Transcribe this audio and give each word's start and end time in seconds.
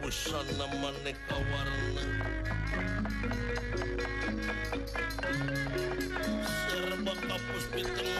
busana 0.00 0.66
maneka 0.80 1.36
warna 1.50 2.02
serba 6.68 7.14
kapus 7.28 7.64
bintang 7.72 8.10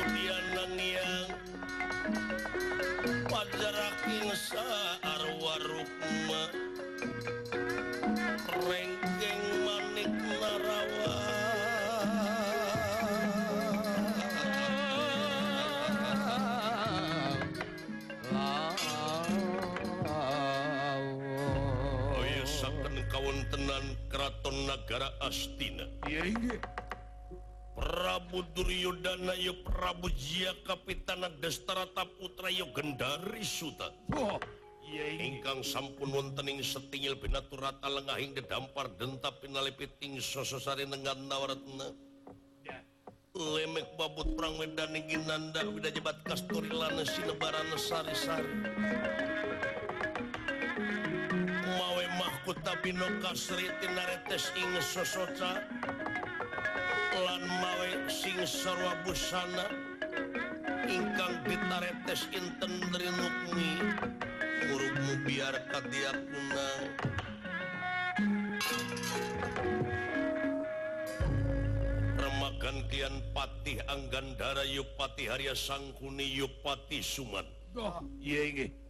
negara 24.95 25.11
Astina. 25.27 25.91
Prabu 27.75 28.47
Duryodana 28.55 29.35
y 29.35 29.51
Prabu 29.67 30.07
Jia 30.15 30.55
Kapitana 30.63 31.27
Destarata 31.43 32.07
Putra 32.07 32.47
Yo 32.47 32.71
Gendari 32.71 33.43
Suta. 33.43 33.91
Oh. 34.15 34.39
ingkang 34.95 35.67
sampun 35.67 36.15
wontening 36.15 36.63
setingil 36.63 37.19
binaturata 37.19 37.91
lengahing 37.91 38.39
dedampar 38.39 38.87
denta 38.95 39.35
pinalepiting 39.43 40.23
sososari 40.23 40.87
dengan 40.87 41.19
nawaratna. 41.27 41.91
Lemek 43.35 43.99
babut 43.99 44.39
perang 44.39 44.55
wedani 44.63 45.03
ginanda 45.11 45.67
widajabat 45.67 46.23
kasturi 46.23 46.71
lana 46.71 47.03
sinebarana 47.03 47.75
sari-sari. 47.75 49.34
tapi 52.63 52.95
nokasretes 52.95 54.55
ing 54.55 54.71
sosoca 54.79 55.65
lan 57.19 57.43
mawe 57.43 57.91
sing 58.07 58.39
sarwa 58.47 58.95
busana 59.03 59.67
ingkang 60.87 61.43
ditaretes 61.49 62.31
inten 62.31 62.73
dari 62.95 63.11
nukmi 63.11 63.71
urungmu 64.71 65.15
biar 65.27 65.55
kadia 65.73 66.13
kunang 66.15 66.83
remakan 72.21 72.77
kian 72.93 73.15
patih 73.35 73.83
anggandara 73.91 74.63
yupati 74.69 75.27
Harya 75.27 75.57
Sangkuni 75.59 76.31
yupati 76.39 77.03
Suman 77.03 77.49
oh. 77.75 78.05
iya 78.23 78.43
ini 78.55 78.85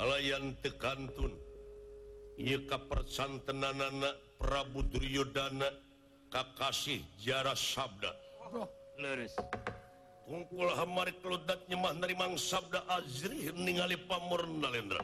kalayan 0.00 0.56
tekantun. 0.64 1.49
persantenanak 2.88 4.16
Prabu 4.40 4.80
Duryodana 4.88 5.68
Kakasih 6.32 7.04
jarak 7.20 7.58
Sabda. 7.58 8.12
Pungkul 10.30 10.70
Hamari 10.78 11.10
keludat 11.18 11.66
nyemah 11.66 11.90
nerimang 11.98 12.38
Sabda 12.38 12.86
Azri 12.86 13.50
ningali 13.50 13.98
pamurnalendra 14.06 15.02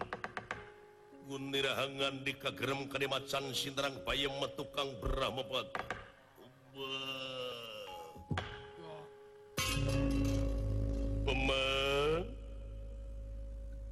Gunirahangan 1.27 2.23
di 2.23 2.31
kagerem 2.39 2.87
Kadimacan 2.87 3.51
Sindrang 3.51 4.07
payem 4.07 4.31
metukang 4.39 4.95
Brahmapati 5.03 5.83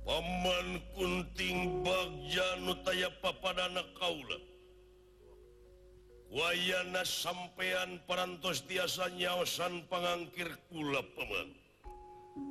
Paman 0.05 0.85
kunting 0.93 1.81
Bagja 1.81 2.61
nutaya 2.61 3.09
papadana 3.25 3.81
Kaula. 3.97 4.37
Wayana 6.29 7.09
sampeyan 7.09 8.05
parantos 8.05 8.69
tiasa 8.69 9.09
nyaosan 9.17 9.89
pangangkir 9.89 10.53
kula 10.69 11.01
Paman. 11.17 11.49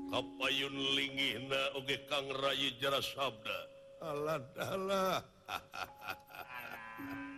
Kapayun 0.10 0.76
lingihna 0.98 1.78
oge 1.78 2.02
Kang 2.10 2.26
Rayi 2.42 2.74
jara 2.82 3.02
sabda. 3.06 3.60
Allah 4.02 4.42
Allah 4.58 5.22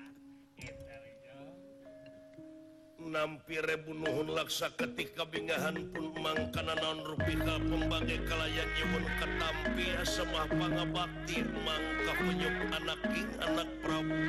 nampirbunuhun 3.06 4.34
laksa 4.34 4.74
ketika 4.74 5.30
bingahan 5.30 5.78
pun 5.94 6.10
mangkana 6.18 6.74
non 6.82 7.06
rupina 7.06 7.62
pembagai 7.62 8.18
kalayan 8.26 8.66
nyiun 8.74 9.06
ketampi 9.22 9.86
semah 10.02 10.50
pangabakti 10.50 11.46
mangka 11.62 12.14
menyuk 12.26 12.56
anak 12.74 13.02
ing 13.14 13.30
anak 13.46 13.70
Prabu. 13.86 14.22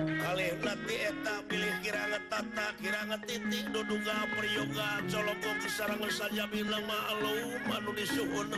Kalih 0.00 0.52
nanti 0.64 0.96
eta 0.96 1.36
pilih 1.44 1.74
kiranga 1.84 2.20
tata 2.32 2.66
kiranga 2.80 3.18
titik 3.28 3.66
duduga 3.76 4.24
priyoga 4.32 5.04
colongko 5.04 5.68
sarang 5.68 6.00
saja 6.08 6.48
bilang 6.48 6.84
ma'alu 6.88 7.60
anu 7.68 7.90
disuhun 7.92 8.48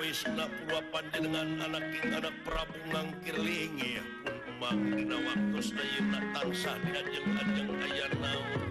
Awis 0.00 0.24
napuapan 0.32 1.12
dengan 1.12 1.60
anak 1.60 1.92
anak 2.08 2.32
Prabu 2.40 2.72
ngangkirlingi 2.88 4.00
Umang 4.56 4.96
dina 4.96 5.20
waktu 5.28 5.60
sedayana 5.60 6.24
tansah 6.32 6.80
diajeng 6.88 7.36
ajeng 7.36 7.68
aya 7.68 8.08
naon 8.16 8.68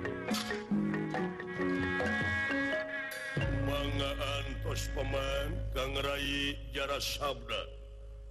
Mangga 3.62 4.12
antos 4.42 4.90
paman 4.98 5.54
Kang 5.70 5.94
Rai 6.02 6.58
jara 6.74 6.98
sabda. 6.98 7.62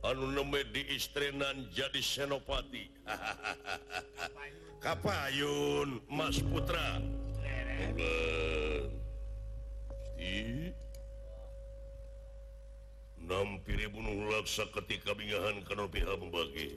Anu 0.02 0.34
neme 0.34 0.66
di 0.74 0.90
istrenan 0.90 1.70
jadi 1.70 2.02
senopati. 2.02 2.90
Kapayun 4.82 6.02
Mas 6.10 6.42
Putra. 6.42 6.98
Kapayun 6.98 7.18
ngampiri 13.38 13.86
bunuh 13.86 14.34
laksa 14.34 14.66
ketika 14.74 15.14
bingahan 15.14 15.62
karena 15.62 15.86
pihak 15.86 16.18
membagi. 16.18 16.74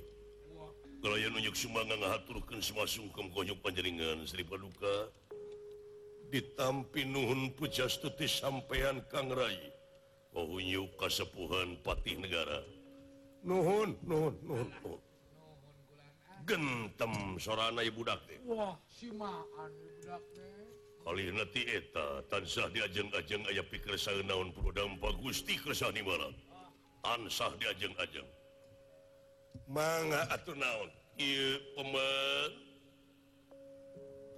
Kalian 1.01 1.33
nunjuk 1.33 1.57
sumbangan 1.57 1.97
ngaturkan 1.97 2.61
semua 2.61 2.85
sungkem 2.85 3.33
konyuk 3.33 3.57
panjeringan 3.65 4.21
Sri 4.29 4.45
Paduka 4.45 5.09
ditampi 6.29 7.09
nuhun 7.09 7.49
pujastuti 7.57 8.29
sampean 8.29 9.01
Kang 9.09 9.33
Rai. 9.33 9.57
Kohunyu 10.29 10.85
kasepuhan 11.01 11.81
patih 11.81 12.21
negara. 12.21 12.61
Nuhun 13.41 13.97
nuhun 14.05 14.37
nuhun, 14.45 14.69
nuhun. 14.85 15.01
gentem 16.45 17.13
sorana 17.41 17.81
ibu 17.81 18.05
dakte. 18.05 18.37
Wah 18.45 18.77
simaan 18.85 19.73
ibu 19.81 20.05
dakte. 20.05 20.45
Kali 21.01 21.33
nanti 21.33 21.65
eta 21.65 22.21
tansah 22.29 22.69
diajeng-ajeng 22.69 23.49
ayah 23.49 23.65
pikir 23.65 23.97
saya 23.97 24.21
naon 24.21 24.53
puru 24.53 24.69
dampak 24.69 25.17
gusti 25.17 25.57
kersani 25.57 26.05
malam 26.05 26.29
ansah 27.05 27.51
diajeng-ajeng 27.57 28.29
manga 29.67 30.27
atau 30.31 30.55
naon? 30.55 30.89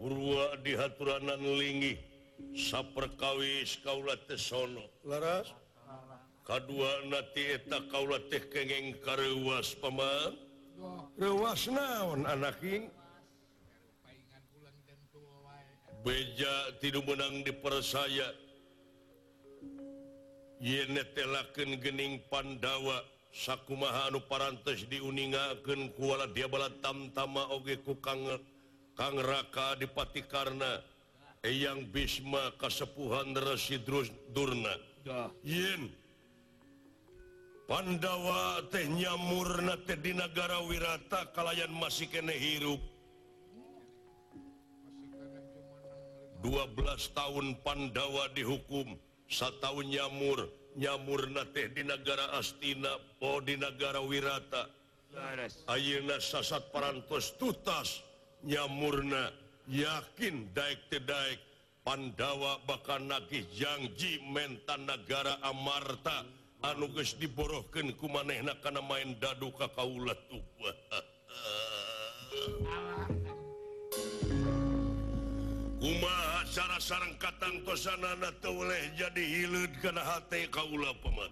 Purwa 0.03 0.59
dihaturaananlingi 0.59 1.95
saperkawis 2.51 3.79
Kaulatesono 3.79 4.83
Laras? 5.07 5.55
K2 6.43 7.07
natieta 7.07 7.79
kaula 7.87 8.19
teh 8.27 8.43
kengeng 8.51 8.99
karewas 8.99 9.71
paman. 9.79 10.35
Rewas 11.15 11.71
naon 11.71 12.27
anaking 12.27 12.91
beja 16.03 16.75
tidur 16.83 17.07
menang 17.07 17.47
dipercaya 17.47 18.27
yelaken 20.63 21.75
gening 21.83 22.23
Pandawa 22.31 23.03
sakkumahanu 23.35 24.23
parantes 24.31 24.87
diuningaken 24.87 25.91
kuala 25.99 26.31
diabala 26.31 26.71
tamtama 26.79 27.51
oge 27.51 27.83
ku 27.83 27.99
Kangraka 28.93 29.75
dipati 29.75 30.23
karena 30.23 30.79
eyang 31.43 31.89
Bisma 31.91 32.55
kasepuhan 32.55 33.35
Rasidrus 33.35 34.07
Durna. 34.31 34.71
Yen. 35.43 35.91
Pandawa 37.65 38.61
tehnya 38.69 39.17
murna 39.17 39.75
teh 39.83 39.97
di 39.97 40.13
negara 40.13 40.61
wirata 40.61 41.25
kalayan 41.33 41.73
masih 41.73 42.05
kene 42.05 42.37
hirup. 42.37 42.79
12 46.45 47.17
tahun 47.17 47.57
Pandawa 47.65 48.29
dihukum. 48.35 48.93
satu 49.27 49.83
nyamur 49.83 50.63
nyamurna 50.75 51.45
teh 51.53 51.69
di 51.69 51.85
negara 51.85 52.33
Astina 52.37 52.97
po 53.21 53.41
di 53.41 53.57
negara 53.57 54.01
Wirata. 54.01 54.69
Ayeuna 55.69 56.17
sasat 56.17 56.73
parantos 56.73 57.37
tutas 57.37 58.01
nyamurna 58.41 59.29
yakin 59.69 60.49
Daik 60.57 60.89
tedaik 60.89 61.37
Pandawa 61.85 62.57
bakal 62.65 63.05
nagih 63.05 63.45
Jangji 63.53 64.17
mentan 64.31 64.89
negara 64.89 65.37
Amarta. 65.45 66.25
Anuges 66.63 67.19
diborohkan 67.19 67.91
kumanehna 67.99 68.55
karena 68.63 68.79
main 68.79 69.19
dadu 69.19 69.51
ka 69.51 69.67
kaulat 69.75 70.15
tubuh 70.31 70.71
Uma 75.83 76.47
cara 76.47 76.79
sarang 76.79 77.11
katangtosan 77.19 77.99
oleh 78.47 78.95
jadi 78.95 79.19
hilut 79.19 79.67
karena 79.83 79.99
Kaula 80.47 80.95
peman 81.03 81.27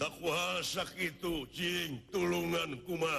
takwa 0.00 0.64
itu 0.96 1.44
Jing 1.52 2.00
tulungan 2.08 2.80
kuma 2.88 3.12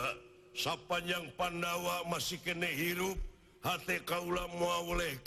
sapanjang 0.58 1.30
Pandawa 1.38 2.02
masih 2.10 2.42
kene 2.42 2.66
hirup 2.66 3.22
H 3.62 3.86
Kaula 4.10 4.50
mua 4.58 4.90
oleh 4.90 5.22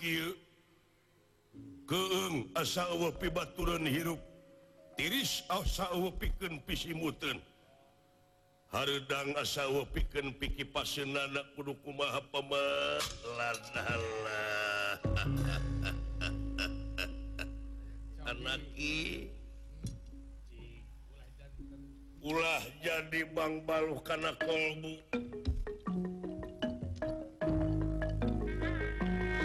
keung 1.87 2.51
asa 2.59 2.83
piba 3.23 3.47
turun 3.55 3.87
hirup 3.87 4.19
tiris 4.99 5.47
asa 5.55 5.87
piken 6.19 6.59
pisi 6.67 6.91
muten 6.91 7.39
Hardang 8.75 9.39
asa 9.39 9.71
piken 9.95 10.35
piki 10.35 10.67
pasen 10.67 11.15
kudu 11.55 11.79
kumaha 11.87 12.19
pemalah 12.27 13.55
anaki. 18.35 19.31
Ulah 22.19 22.67
jadi 22.83 23.31
bang 23.31 23.63
baluh 23.63 24.03
karena 24.03 24.35
kolbu. 24.43 24.95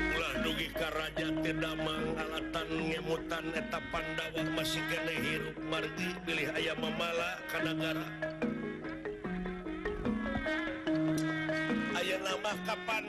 Ulah 0.10 0.34
dugi 0.42 0.74
karaja 0.74 1.30
tedamang 1.46 2.18
alatan 2.18 2.70
ngemutan 2.82 3.46
eta 3.54 3.78
pandawa 3.94 4.42
masih 4.58 4.82
kene 4.90 5.14
hirup 5.22 5.54
margi 5.70 6.18
pilih 6.26 6.50
ayam 6.58 6.82
memala 6.82 7.38
kanagara 7.54 8.10
nambah 12.20 12.56
kapan 12.68 13.06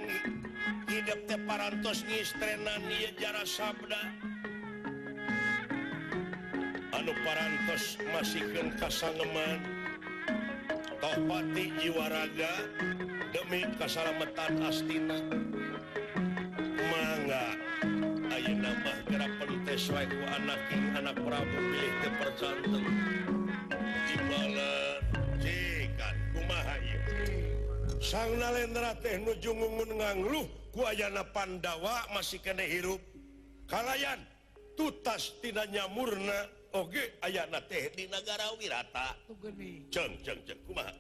hidup 0.87 1.21
teh 1.27 1.41
parantos 1.47 2.07
ngistrenan 2.07 2.83
ieu 2.87 3.11
jarak 3.19 3.47
sabda 3.47 4.01
anu 6.95 7.13
parantos 7.27 7.99
masikeun 8.15 8.71
kasangeman 8.79 9.59
topati 11.03 11.75
jiwaraga 11.83 12.53
demi 13.35 13.67
kasalametan 13.79 14.63
astina 14.63 15.19
mangga 16.91 17.55
ayeuna 18.31 18.71
nambah 18.71 18.97
gerapan 19.11 19.51
teh 19.67 19.77
sesuai 19.79 20.07
ku 20.07 20.23
anak 20.39 20.61
anak 20.99 21.17
Prabu 21.19 21.59
pilih 21.59 21.95
teh 22.03 22.13
percanten 22.19 22.85
di 24.07 24.17
sang 28.01 28.33
nalendra 28.41 28.97
teh 29.05 29.21
nuju 29.21 29.53
ngungun 29.53 30.01
ngangluh 30.01 30.49
ku 30.73 30.89
ayana 30.89 31.21
pandawa 31.23 32.09
masih 32.17 32.41
kene 32.41 32.65
hirup. 32.65 32.99
Kalayan 33.69 34.19
tutas 34.75 35.37
tina 35.39 35.63
nyamurna 35.69 36.49
oge 36.75 37.21
ayana 37.23 37.61
teh 37.69 37.93
di 37.93 38.09
negara 38.09 38.51
wirata. 38.57 39.15
Ceng 39.93 40.17
ceng 40.25 40.41
ceng 40.49 40.61
kumaha? 40.65 40.91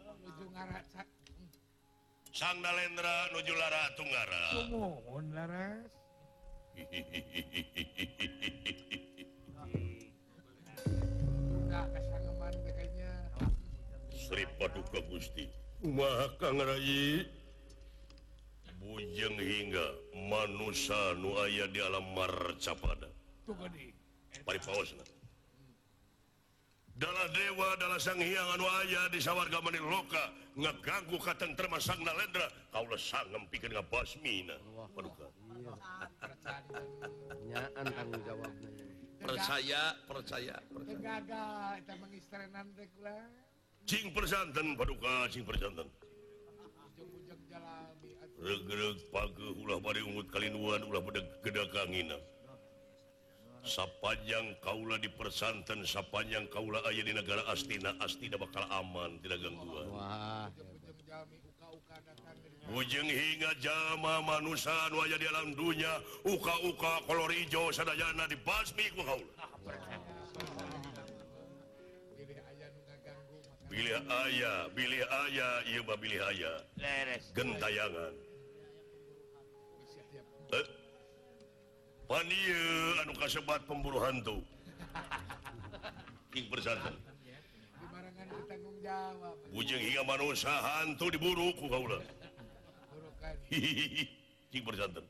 Sang 2.31 2.62
nalendra 2.62 3.32
nuju 3.35 3.55
lara 3.56 3.82
tunggara. 3.96 4.44
Kumohon 4.70 5.26
laras. 5.35 5.91
Sri 14.31 14.46
Paduka 14.62 15.03
Gusti. 15.11 15.59
Kangai 15.81 17.25
bujeng 18.85 19.37
hingga 19.41 19.87
manusia 20.29 21.17
nu 21.17 21.32
aya 21.41 21.65
di 21.73 21.81
alam 21.81 22.05
marcapada. 22.12 23.09
Dalam 27.00 27.29
dewa 27.32 27.69
dalam 27.81 27.97
sang 27.97 28.21
hiang 28.21 28.61
anu 28.61 28.69
aya 28.69 29.09
di 29.09 29.25
sawarga 29.25 29.65
menil 29.65 29.88
loka 29.88 30.21
ngeganggu 30.53 31.17
katen 31.17 31.56
termas 31.56 31.88
sang 31.88 31.97
nalendra 32.05 32.44
kaulah 32.77 33.00
sang 33.00 33.25
ngempikeun 33.32 33.73
ngabasmina 33.73 34.61
paduka 34.93 35.32
nyaan 37.49 37.85
tanggung 37.88 38.21
jawabna 38.29 38.69
percaya 39.17 39.97
percaya 40.05 40.61
percaya. 40.61 41.00
Gagal 41.00 41.81
eta 41.81 41.94
mengisterenan 41.97 42.69
teh 42.77 42.85
persanten 44.14 44.78
paduka 44.78 45.26
cing 45.26 45.42
persanten 45.42 45.90
Ujung-ujung 46.94 47.42
jalami. 47.50 48.10
atuh. 48.22 48.38
Regreg 48.38 48.98
page 49.10 49.46
ulah 49.58 49.78
bade 49.82 50.00
ungut 50.06 50.31
kalinuan 50.31 50.87
ulah 50.87 51.02
pada 51.02 51.20
gedakangina 51.42 52.14
Sapanjang 53.66 54.56
kaula 54.62 54.96
di 54.96 55.10
persanten 55.10 55.82
sapanjang 55.82 56.46
kaula 56.48 56.81
aya 56.87 57.02
di 57.02 57.12
negara 57.12 57.42
Astina 57.50 57.92
Astina 57.98 58.38
bakal 58.38 58.62
aman 58.70 59.19
tidak 59.26 59.42
gangguan 59.42 59.90
wah 59.90 60.46
Ujung-ujung 60.54 61.50
uka-uka 61.50 61.96
datang 62.06 62.38
dari 62.70 63.10
hingga 63.10 63.50
jama 63.58 64.22
manusia 64.22 64.86
nu 64.94 65.02
aya 65.02 65.19
di 65.19 65.26
alam 65.26 65.50
dunya 65.58 65.98
uka-uka 66.22 67.02
kolor 67.10 67.34
hijau 67.34 67.75
sadayana 67.75 68.31
dibasmi 68.31 68.86
ku 68.94 69.02
kaula 69.02 69.34
pilih 73.81 73.97
ayah 73.97 74.59
bilih 74.77 75.03
aya 75.09 75.49
bilih 75.97 76.21
aya. 76.21 76.53
Gentayangan. 77.32 78.12
Eh? 80.53 80.67
Pan 82.05 82.29
anu 83.00 83.12
kasebat 83.17 83.65
pemburu 83.65 84.05
hantu 84.05 84.44
bersatu 86.51 86.93
Bujeng 89.55 89.81
hingga 89.81 90.03
manusia 90.05 90.51
hantu 90.51 91.08
diburu 91.08 91.55
ku 91.56 91.70
kaula 91.70 92.05
hihihi. 93.49 94.05
Bersatu 94.60 95.01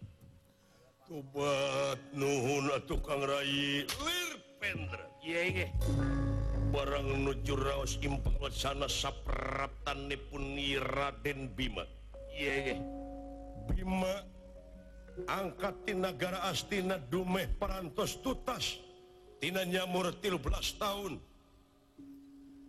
tobat 1.09 1.99
nuhun 2.15 2.71
atuh 2.71 3.01
kang 3.03 3.25
rai. 3.25 3.83
Lir 3.89 4.33
pendra 4.63 5.07
iya 5.25 5.41
iya. 5.49 5.67
barang 6.71 7.27
nuju 7.27 7.55
Raos 7.59 7.99
Impang 8.01 8.39
sana 8.55 8.87
sapratan 8.87 10.07
nipuni 10.07 10.79
Raden 10.79 11.51
Bima. 11.53 11.83
Yeah. 12.31 12.79
Bima 13.67 14.23
angkati 15.27 15.99
negara 15.99 16.47
Astina 16.47 16.97
Dumeh 16.97 17.51
parantos 17.59 18.23
tutas. 18.23 18.79
Tinanya 19.43 19.85
nyamur 19.85 20.15
belas 20.21 20.77
tahun. 20.79 21.19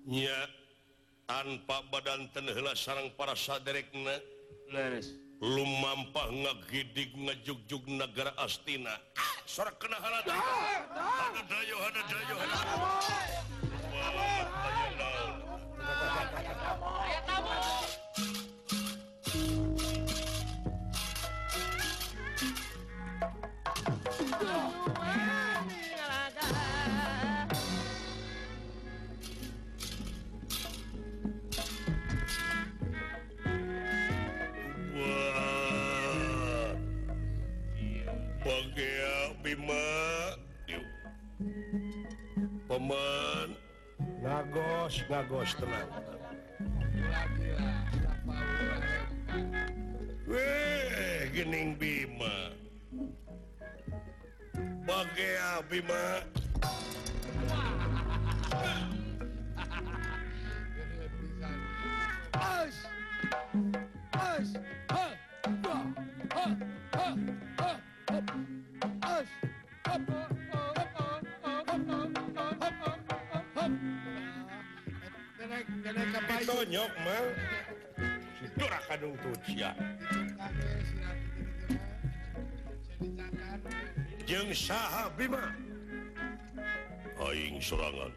Nya 0.09 0.49
tanpa 1.29 1.85
badan 1.93 2.25
tenhela 2.33 2.73
sarang 2.73 3.13
para 3.13 3.37
saderekna 3.37 4.17
leres 4.71 5.13
lumampah 5.41 6.29
ngagidig 6.31 7.13
ngajugjug 7.17 7.85
negara 7.85 8.33
Astina. 8.41 8.97
Ah, 9.17 9.33
sorak 9.45 9.77
kena 9.77 9.97
halada 9.97 10.31
ah, 10.31 10.41
ah, 10.95 11.27
ada 11.33 11.41
dayo 11.49 11.75
ada 11.81 12.01
dayo 12.07 12.35
ada 12.39 12.57
dayo. 12.61 13.70
Stay 14.01 14.09
alone. 14.09 15.70
ngagos 45.11 45.51
tenang 45.59 45.91
Weh, 50.23 51.27
gening 51.35 51.75
Bima. 51.75 52.55
Bage 54.87 55.35
Bima. 55.67 56.23
jeng 84.27 84.51
sah 84.55 85.11
Bima 85.19 85.51
Aing 87.21 87.61
sorangan. 87.61 88.09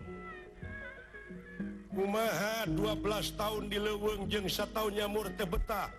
Kumaha 1.95 2.67
12 2.67 3.39
tahun 3.39 3.63
di 3.71 3.79
leweng 3.79 4.27
jeng 4.27 4.47
satu 4.49 4.91
nyamur 4.91 5.31
teh 5.37 5.47
betah? 5.47 5.93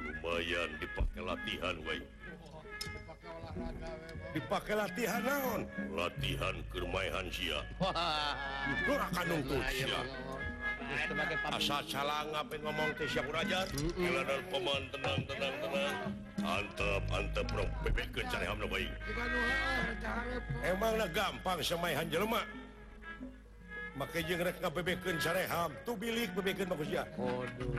Lumayan 0.00 0.70
dipakai 0.80 1.20
latihan 1.24 1.76
we 1.84 1.98
dipakai 4.34 4.74
latihan 4.74 5.22
naon? 5.22 5.62
Latihan 5.94 6.54
kermaihan 6.70 7.26
sia. 7.30 7.60
Wah, 7.78 8.34
akan 9.08 9.26
untuk 9.42 9.62
sia 9.70 10.02
asa 11.54 11.80
calang 11.86 12.28
ngapain 12.32 12.60
ngomong 12.64 12.90
ke 12.98 13.04
siap 13.08 13.28
Rajar 13.30 13.66
jalanan 13.96 14.42
peman 14.48 14.82
tenang 14.92 15.20
tenang 15.28 15.54
tenang. 15.62 15.96
Antep 16.44 17.02
antep 17.08 17.46
bro. 17.48 17.64
Bebek 17.86 18.08
ke 18.12 18.20
cari 18.28 18.44
hamna 18.44 18.68
bayi? 18.68 18.88
Emang 20.64 21.00
gampang 21.12 21.58
semai 21.64 21.96
hanjel 21.96 22.28
lemak 22.28 22.44
maka 23.94 24.18
jeng 24.26 24.42
rek 24.42 24.58
nga 24.58 24.70
bebek 24.70 24.98
ke 25.06 25.10
cari 25.22 25.46
ham. 25.46 25.70
Tu 25.86 25.92
bilik 25.94 26.30
bebek 26.34 26.54
ke 26.58 26.64
bagus 26.66 26.90
ya. 26.90 27.06
Waduh. 27.14 27.78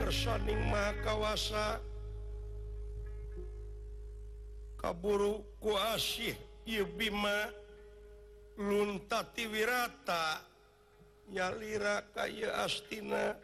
Kersoning 0.00 0.60
mah 0.72 0.92
kawasa. 1.04 1.80
Kaburu 4.80 5.44
kuasih 5.60 6.36
Ieu 6.64 6.88
Bima. 6.96 7.52
luntati 8.56 9.44
wirata 9.52 10.40
nyalira 11.28 12.00
kaya 12.16 12.64
astina. 12.64 13.36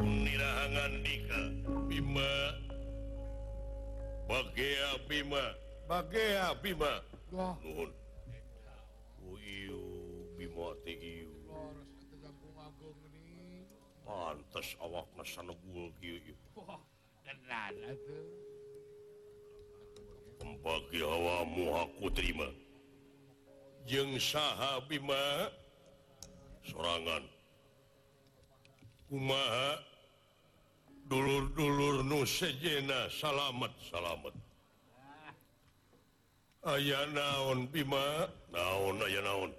Nirahangan 0.00 0.92
dika 1.04 1.40
Bima. 1.84 2.32
Bagea 4.24 4.90
Bima. 5.04 5.44
Bagea 5.84 6.56
Bima. 6.64 6.92
Nuhun. 7.28 7.92
Uyu 9.26 9.82
Bima 10.38 10.70
Tegiyu 10.86 11.34
Pantes 14.06 14.78
awak 14.78 15.10
nasana 15.18 15.50
gul 15.66 15.90
Wah, 16.54 16.78
kenana 17.26 17.90
tuh. 18.06 18.22
bagi 20.62 21.00
Hawa 21.02 21.46
muhaku 21.46 22.06
terima. 22.14 22.48
Jeng 23.86 24.18
saha 24.18 24.82
Bima 24.86 25.50
sorangan. 26.66 27.22
Kumaha 29.06 29.78
dulur-dulur 31.06 32.02
nu 32.02 32.26
nusejena 32.26 33.06
salamet 33.06 33.70
salamet 33.86 34.34
aya 36.66 37.06
naon 37.14 37.70
Bima? 37.70 38.26
Naon 38.50 38.98
aya 39.06 39.20
naon? 39.22 39.50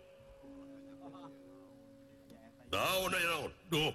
Naon 2.68 3.12
aya 3.16 3.28
naon? 3.32 3.52
Duh. 3.72 3.94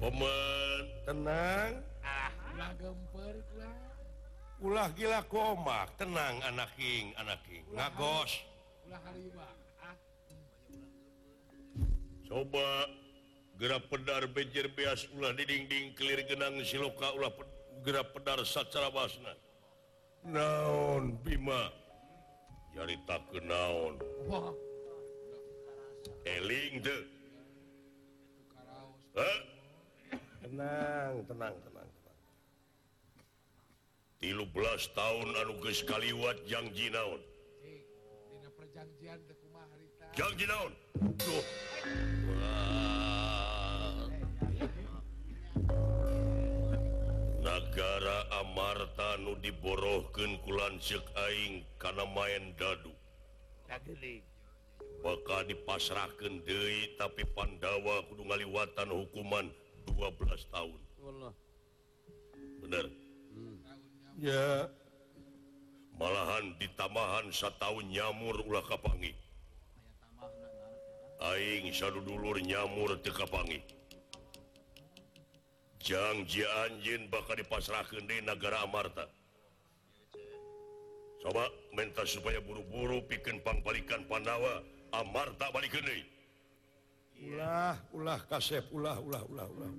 Pemen 0.00 0.84
tenang. 1.04 1.72
Ah, 2.00 2.72
gemper 2.80 3.36
lah 3.60 3.83
ulah 4.64 4.88
gila 4.96 5.20
komak. 5.28 5.92
Tenang 6.00 6.40
anaking 6.48 7.12
anaking 7.20 7.64
ngagos 7.76 8.32
coba 12.24 12.88
gerak 13.60 13.84
pedar 13.92 14.24
bejer 14.32 14.72
beas 14.72 15.04
ulah 15.14 15.36
di 15.36 15.44
dinding 15.44 15.92
kelir 15.94 16.24
genang 16.24 16.56
siloka 16.64 17.12
ulah 17.14 17.30
pe, 17.30 17.44
gerak 17.84 18.10
pedar 18.16 18.40
sacara 18.42 18.88
basna. 18.88 19.36
Naon 20.24 21.20
bima? 21.20 21.68
Jarita 22.74 23.22
ke 23.30 23.38
naon 23.44 24.00
eling 26.24 26.80
deh 26.80 27.02
tenang 30.42 31.14
tenang 31.28 31.54
tenang. 31.62 31.93
belas 34.48 34.88
tahun 34.96 35.28
anuges 35.44 35.84
kaliwat 35.84 36.40
yang 36.48 36.64
jinaun 36.72 37.20
negara 47.74 48.18
Amarta 48.38 49.18
Nu 49.18 49.34
diborohken 49.42 50.38
kulan 50.46 50.78
Syek 50.78 51.02
Aing 51.18 51.66
karena 51.82 52.06
main 52.06 52.54
dadu. 52.54 52.94
Bakal 55.02 55.50
dipasrahkan 55.50 56.40
De 56.46 56.94
tapi 56.96 57.26
Pandawa 57.34 58.06
Kudu 58.06 58.24
ngaliwatan 58.30 58.88
hukuman 58.94 59.50
12 59.90 60.54
tahun. 60.54 60.80
Bener. 62.62 63.03
ya. 64.18 64.68
Malahan 65.94 66.58
ditamahan 66.58 67.30
satu 67.30 67.78
nyamur 67.86 68.42
ulah 68.50 68.66
kapangi. 68.66 69.14
Aing 71.22 71.70
selalu 71.70 72.00
dulur 72.04 72.36
nyamur 72.42 72.98
tekapangi 73.00 73.62
Jangji 75.84 76.42
anjin 76.64 77.12
bakal 77.12 77.36
dipasrahkan 77.36 78.08
di 78.08 78.24
negara 78.24 78.64
Amarta. 78.64 79.04
Coba 81.20 81.44
minta 81.76 82.08
supaya 82.08 82.40
buru-buru 82.40 83.04
pikeun 83.04 83.40
pangpalikan 83.44 84.00
Pandawa 84.08 84.64
Amarta 84.96 85.52
balik 85.52 85.76
deui. 85.76 86.02
ulah 87.24 87.76
ulah 87.92 88.20
kasep 88.28 88.64
ulah 88.72 88.96
ulah 89.00 89.22
ulah 89.28 89.46
ulah. 89.48 89.72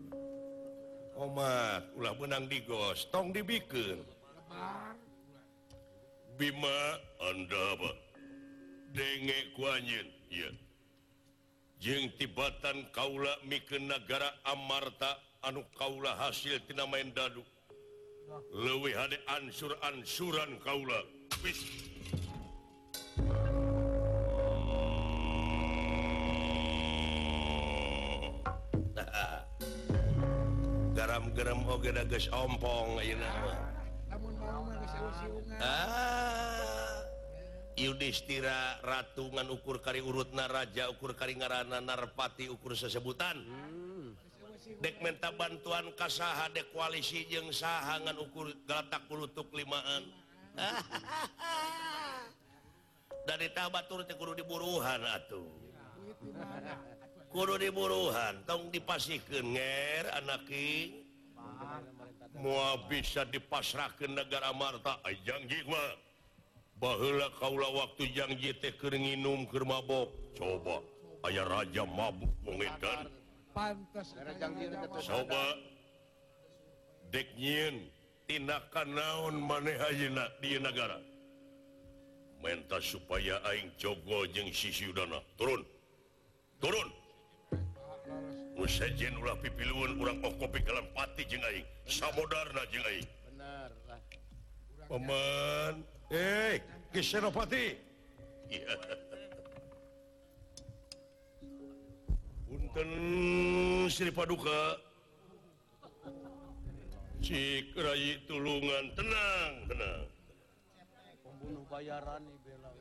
Omat, 1.15 1.83
ulah 1.97 2.13
benang 2.17 2.45
digos 2.45 3.09
tong 3.09 3.33
dibikin 3.33 3.97
Bima 6.35 6.99
Anda 7.23 7.95
dengein 8.95 10.07
jeng 11.79 12.11
tibatan 12.17 12.85
Kaula 12.95 13.35
miken 13.45 13.87
negara 13.91 14.31
Amarta 14.47 15.17
anu 15.43 15.63
Kaula 15.77 16.15
hasil 16.17 16.59
tina 16.67 16.87
main 16.87 17.13
dadu. 17.13 17.43
Luwih 18.51 18.95
hade 18.97 19.19
ansur-ansuran 19.29 20.59
Kaula. 20.65 21.03
Peace. 21.43 21.65
garam-geram 30.97 31.61
oge 31.69 31.93
dages 31.93 32.25
ompong 32.33 32.97
ayeuna 32.97 33.29
mah 33.43 33.74
Ah. 35.59 36.55
Yudhistira 37.75 38.79
ratungan 38.79 39.51
ukur 39.51 39.83
kari 39.83 39.99
urutna 39.99 40.47
Raja 40.47 40.87
ukur 40.87 41.11
kari 41.11 41.35
ngarana 41.35 41.83
narpati 41.83 42.47
ukur 42.47 42.71
sesebutan. 42.71 43.35
Hmm. 43.35 44.15
Dek 44.79 45.03
menta 45.03 45.35
bantuan 45.35 45.91
kasaha 45.93 46.47
dek 46.55 46.71
koalisi 46.71 47.27
jeung 47.27 47.51
sahangan 47.51 48.15
ukur 48.15 48.47
galatak 48.63 49.03
kulutuk 49.11 49.51
limaan. 49.51 50.07
Dari 53.27 53.51
tabatur 53.51 54.07
teh 54.07 54.15
kudu 54.15 54.39
diburuhan 54.39 55.03
atuh. 55.03 55.43
Kudu 57.27 57.59
diburuhan 57.59 58.39
tong 58.47 58.71
dipasihkeun 58.71 59.51
nger 59.51 60.15
anaki 60.15 61.04
semua 62.45 62.77
bisa 62.85 63.25
dipasrahkan 63.25 64.13
negara 64.13 64.53
Marta 64.53 65.01
Ajangma 65.01 65.97
bahlah 66.77 67.33
kaulah 67.41 67.73
waktu 67.73 68.13
janji 68.13 68.53
teh 68.61 68.69
keringinum 68.77 69.49
Kermabok 69.49 70.13
coba 70.37 70.77
ayaah 71.25 71.49
raja 71.49 71.89
mabuk 71.89 72.29
mengedan 72.45 73.09
coba. 75.09 75.57
Dek 77.09 77.33
deknyin 77.33 77.89
tindakan 78.29 78.93
naon 78.93 79.41
maneh 79.41 79.81
di 80.37 80.61
negara? 80.61 81.01
Menta 82.45 82.77
supaya 82.77 83.41
Aing 83.49 83.73
Jogo 83.81 84.29
jeung 84.29 84.53
sisi 84.53 84.85
Udana. 84.93 85.17
Turun. 85.33 85.65
Turun. 86.61 86.93
sejen 88.65 89.13
ulah 89.21 89.37
pipiluun 89.39 90.01
urang 90.01 90.19
kopi 90.21 90.59
dalam 90.65 90.85
pati 90.97 91.23
jengai. 91.29 91.61
aing. 91.61 91.65
Samodarna 91.85 92.63
jeng 92.73 92.85
aing. 92.85 93.07
Pemen. 94.85 95.73
Eh 96.13 96.61
kisenopati 96.93 97.73
iya. 98.53 98.73
Punten 102.45 102.91
Sri 103.89 104.13
Paduka. 104.13 104.77
Cik 107.25 107.73
rayi 107.73 108.21
tulungan 108.29 108.93
tenang 108.93 109.53
tenang. 109.65 110.05
Pembunuh 111.25 111.65
bayaran 111.65 112.21
nih 112.21 112.37
bela 112.45 112.71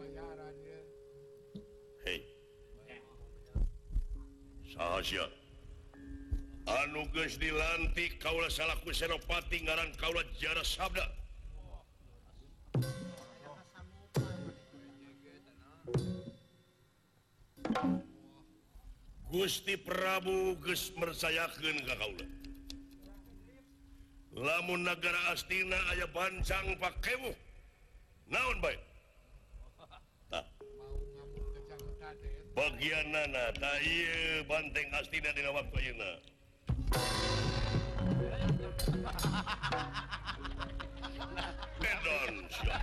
bayaran 0.00 0.56
ya. 0.64 0.83
rahasia 4.78 5.26
anuges 6.66 7.36
dilantik 7.36 8.16
Kaula 8.20 8.48
salahku 8.48 8.90
senopati 8.90 9.60
ngaran 9.64 9.92
Kaula 10.00 10.24
jara 10.40 10.64
sabda. 10.64 11.04
Gusti 19.34 19.74
Prabu 19.74 20.54
Gus 20.62 20.94
mersayakan 20.94 21.76
ke 21.82 21.94
Kaula. 21.98 22.26
Lamun 24.34 24.82
negara 24.82 25.30
Astina 25.30 25.78
ayah 25.94 26.10
bancang 26.10 26.74
pakemu 26.78 27.30
naon 28.30 28.58
baik 28.58 28.80
bagian 32.54 33.06
nana 33.10 33.44
banteng 34.46 34.88
astina 34.94 35.34
di 35.34 35.42
waktu 35.42 35.76
ayeuna 35.82 36.10
Edon 41.84 42.34
siap. 42.48 42.80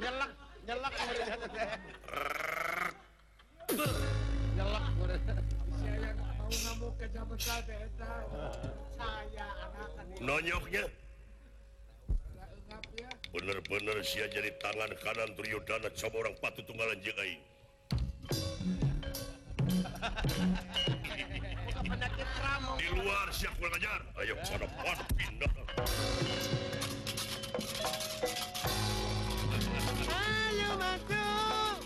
nyelak 0.00 0.32
nyelak 0.66 0.92
nyelak. 4.56 4.84
Saya 5.78 5.96
nggak 6.00 6.16
ngamuk 6.50 6.92
ke 6.98 7.06
jabat 7.14 7.38
saya 7.38 7.86
anak 9.70 9.90
nonyoknya 10.18 10.89
sia 14.00 14.24
jadi 14.32 14.48
tangan 14.56 14.88
kanan 15.04 15.30
Duryodana 15.36 15.92
coba 15.92 16.16
orang 16.24 16.34
patu 16.40 16.64
tunggalan 16.64 16.96
jeung 17.04 17.20
aing. 17.20 17.42
Di 22.80 22.86
luar 22.96 23.28
siap 23.28 23.52
kurang 23.60 23.76
ajar. 23.76 24.00
Ayo 24.24 24.34
sono 24.44 24.66
pan 24.80 24.98
pindah. 25.14 25.52
Ayo 30.08 30.70
masuk. 30.80 31.78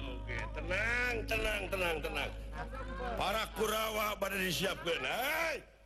Oke, 0.00 0.38
tenang, 0.54 1.16
tenang, 1.26 1.62
tenang, 1.68 1.96
tenang. 1.98 2.30
Para 3.18 3.44
Kurawa 3.58 4.14
pada 4.14 4.38
disiapkan. 4.38 5.02
Hai. 5.02 5.79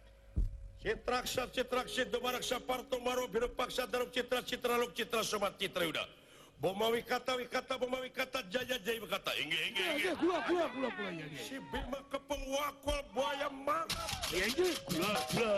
Citraksa 0.84 1.48
citraksi 1.48 2.04
Dumaraksa 2.12 2.60
maro, 3.00 3.24
biru, 3.24 3.48
Paksa 3.48 3.88
Daruk 3.88 4.12
Citra 4.12 4.44
Citra 4.44 4.76
Luk 4.76 4.92
Citra 4.92 5.24
Sobat 5.24 5.56
Citra 5.56 5.88
Uda 5.88 6.04
Bomawi 6.60 7.00
kata 7.02 7.40
wikata 7.40 7.80
bomawi 7.80 8.12
kata 8.12 8.44
jaya 8.52 8.76
jaya 8.84 9.00
berkata 9.00 9.32
Inggi 9.40 9.56
inggi 9.72 9.82
inggi 9.96 10.12
Gula 10.20 10.44
gula 10.44 10.68
gula 10.76 10.88
gula 10.92 11.10
ya 11.16 11.26
Si 11.40 11.56
Bima 11.72 12.04
kepeng 12.12 12.44
wakwal 12.52 13.00
buaya 13.16 13.48
mak 13.48 13.88
Ya 14.28 14.44
inggi 14.44 14.76
Gula 14.92 15.12
gula 15.32 15.52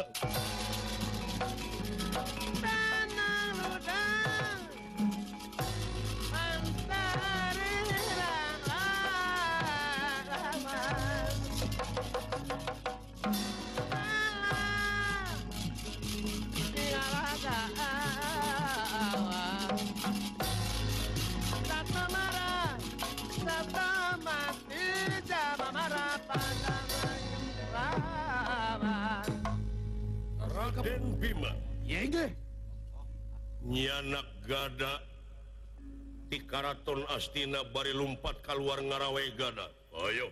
gada. 34.46 35.02
Di 36.26 36.42
Karaton 36.42 37.06
Astina 37.14 37.62
bari 37.70 37.94
lumpat 37.94 38.42
keluar 38.42 38.82
ngarawe 38.82 39.22
gada. 39.38 39.66
Ayo. 39.94 40.30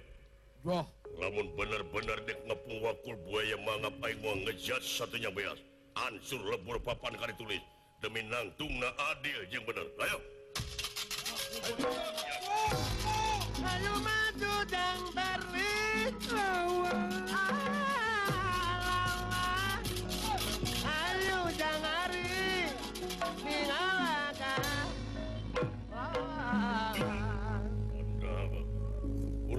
Wah. 0.64 0.86
namun 1.14 1.46
bener-bener 1.54 2.18
dek 2.26 2.40
ngepung 2.48 2.82
wakul 2.82 3.14
buaya 3.28 3.54
mangap 3.62 3.94
aing 4.02 4.18
mau 4.24 4.34
ngejat 4.34 4.82
satunya 4.82 5.30
beas? 5.30 5.60
Ansur 5.94 6.42
lebur 6.42 6.82
papan 6.82 7.14
kali 7.14 7.30
tulis 7.38 7.62
demi 8.02 8.26
nangtung 8.26 8.82
na 8.82 8.90
adil 9.14 9.46
jeng 9.46 9.62
bener. 9.62 9.86
Ayo. 10.02 10.18
Ayo 13.62 13.94
maju 14.02 14.54
dan 14.66 14.98
berlawan 15.14 17.04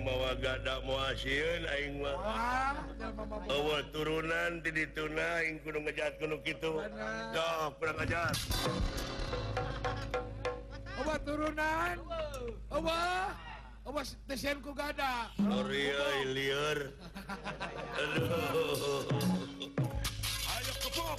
mawa 0.00 0.32
gada 0.38 0.80
moasieun 0.86 1.68
Aing 1.68 2.00
mah. 2.00 2.16
Eueuh 3.50 3.82
turunan 3.92 4.62
di 4.64 4.70
did 4.72 4.94
tunaing 4.96 5.60
gunung 5.66 5.84
ngejat 5.84 6.16
kitu. 6.16 6.40
gitu 6.46 6.72
pernah 7.76 7.94
ngejat. 8.00 8.36
Obat 11.02 11.20
turunan. 11.26 11.96
Obat 12.72 13.34
obat 13.82 14.06
desainku 14.30 14.70
gada 14.72 15.28
Sorry 15.36 15.90
eh, 15.90 16.24
liar. 16.30 16.78
Aduh. 18.00 19.04
Ayo 20.48 20.72
kepok 20.80 21.18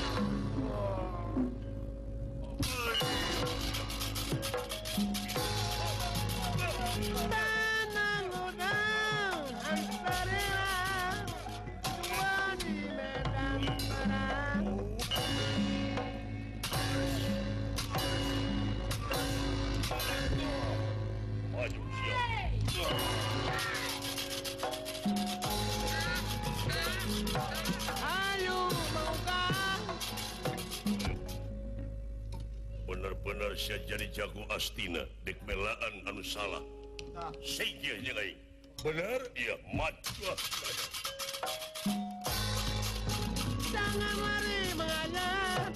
Narsa 33.41 33.73
jadi 33.89 34.05
jago 34.13 34.45
Astina 34.53 35.01
dek 35.25 35.41
melaan 35.49 36.05
anu 36.05 36.21
salah. 36.21 36.61
Bener 38.85 39.21
ya 39.33 39.57
mata 39.73 40.13
jangan 43.73 44.15
lari 44.21 44.61
mengajar 44.77 45.73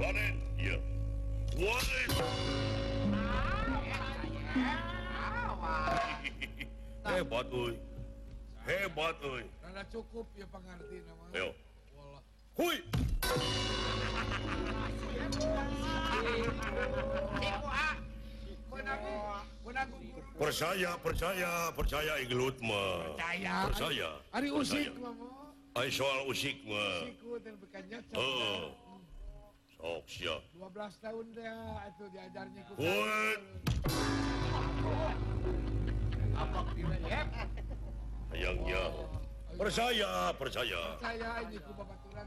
Laden, 0.00 0.36
iya. 0.56 0.76
Ah, 1.60 1.60
Laden. 1.60 2.08
Hebat, 7.16 7.48
oi. 7.52 7.74
Hebat, 8.64 9.16
oi. 9.24 9.44
Rada 9.60 9.82
cukup 9.92 10.24
ya 10.40 10.48
pengertian, 10.48 11.04
Ayo. 11.36 11.52
Hui! 12.56 12.80
percaya 20.36 20.90
percaya 21.00 21.72
percaya 21.72 22.12
iglut 22.20 22.56
mah 22.60 23.16
percaya. 23.16 23.54
Percaya. 23.72 24.10
Ari 24.36 24.48
usik 24.52 24.88
ai 25.76 25.88
soal 25.92 26.28
usik 26.28 26.56
mah 26.68 27.08
oh. 28.16 28.72
sok 29.76 30.04
sia 30.08 30.36
12 30.56 31.04
tahun 31.04 31.26
dah 31.36 31.88
itu 31.88 32.04
diajarnya 32.08 32.62
ku 32.68 32.72
apa 36.36 36.60
direp 36.76 37.28
hayang 38.36 38.60
ya. 38.68 38.84
Oh, 38.92 39.08
percaya 39.56 40.10
percaya. 40.36 40.82
Percaya 41.00 41.30
ini 41.48 41.56
ku 41.64 41.72
babaturan 41.72 42.26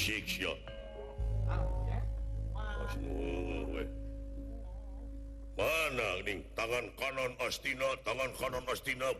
musik 0.00 0.24
manaing 5.60 6.40
tangan 6.56 6.88
kanon 6.96 7.32
Astina 7.44 7.88
tangan 8.00 8.32
kanon 8.40 8.64
Astina 8.64 9.12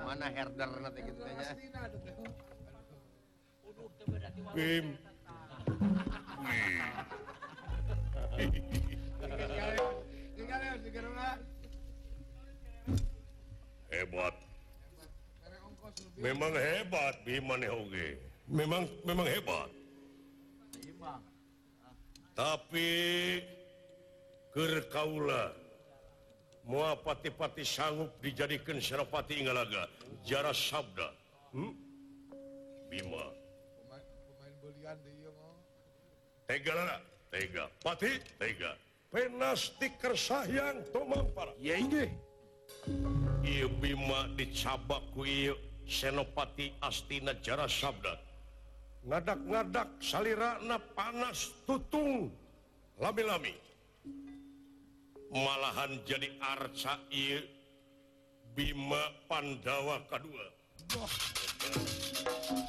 mana 0.00 0.28
herder 0.32 0.70
nanti 0.80 1.00
gitu 1.04 1.20
ya. 1.20 1.52
Bim. 4.56 4.96
Hebat 13.92 14.34
eh, 14.36 14.45
memang 16.16 16.52
hebat 16.56 17.20
Bimange 17.28 17.68
memang 18.48 18.88
memang 19.04 19.28
hebat 19.28 19.68
tapi 22.36 23.40
kekaula 24.52 25.52
mua 26.64 26.96
pati-pati 27.00 27.64
sanggup 27.64 28.12
dijadikan 28.20 28.80
Serapati 28.80 29.44
Ingalaga 29.44 29.88
jarak 30.24 30.56
Sabda 30.56 31.08
hmm? 31.52 31.72
Bima 32.88 33.26
tega 36.48 37.00
tega 37.28 37.64
pati 37.84 38.12
tega 38.40 38.72
penas 39.12 39.68
stiker 39.74 40.16
sayang 40.16 40.80
Tom 40.96 41.12
Bima 43.78 44.30
dicabak 44.34 45.02
ku 45.12 45.22
yuk 45.22 45.58
senopati 45.86 46.74
Astina 46.82 47.32
Jara 47.40 47.70
Sabda. 47.70 48.18
Ngadak-ngadak 49.06 49.88
salirana 50.02 50.82
panas 50.98 51.54
tutung 51.62 52.26
lami-lami. 52.98 53.54
Malahan 55.30 56.02
jadi 56.02 56.34
Arca 56.42 56.98
ieu 57.10 57.42
Bima 58.58 59.14
Pandawa 59.30 60.02
kedua. 60.10 60.46
oh. 60.98 62.65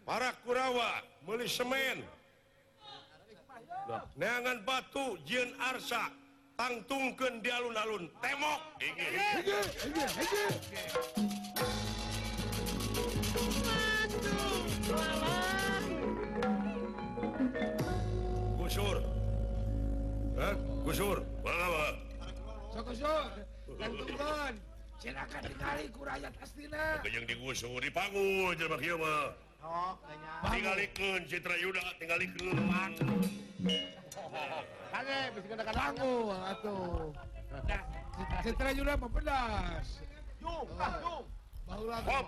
para 0.05 0.33
Kurawa 0.45 1.03
meuli 1.27 1.49
semen. 1.49 2.05
Neangan 4.15 4.63
batu 4.63 5.19
Jin 5.27 5.51
Arsa. 5.59 6.11
Tangtungken 6.61 7.41
di 7.41 7.49
alun-alun. 7.49 8.05
Temok 8.21 8.61
gusur. 18.61 18.97
Eh, 20.37 20.55
gusur. 20.85 21.19
Silakan 25.01 25.43
ku 25.97 26.05
rakyat 26.05 26.35
astina. 26.45 27.01
Yang 27.09 27.25
digusur 27.33 27.81
dipanggul 27.81 28.53
jelema 28.53 28.77
kieu 28.77 29.01
mah 29.01 29.33
tinggalkan 30.41 31.21
Citra 31.29 31.57
Yuda 31.61 31.85
tinggal 32.01 32.19
Citra 38.45 38.71
Yuda 38.73 38.95
mempedas 38.97 39.87
ah, 40.81 42.25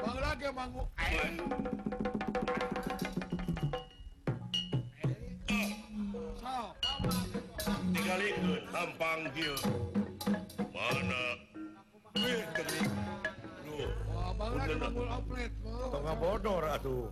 bau 0.00 0.18
lagi 0.18 0.46
manggu 0.52 0.82
tinggalkan 8.12 8.56
hampang 8.72 9.30
kieu. 9.32 9.56
Mana? 10.74 11.22
Wih, 12.18 12.42
Tengah 14.42 16.18
bodor 16.18 16.66
ah, 16.66 16.74
atuh 16.74 17.06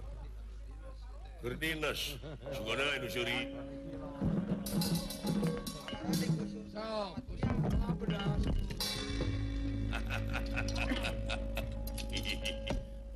Gerdinas. 1.40 2.20
Sugana 2.52 2.84
itu 3.00 3.08
suri. 3.22 3.54